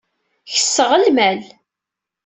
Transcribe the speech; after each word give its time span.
Kesseɣ 0.51 0.91
lmal. 1.03 1.41